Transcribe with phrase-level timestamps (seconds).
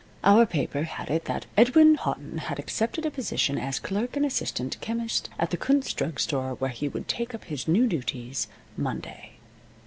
[0.23, 4.75] Our paper had it that "Edwin Houghton had accepted a position as clerk and assistant
[4.81, 9.33] chemist at the Kunz drugstore, where he would take up his new duties Monday."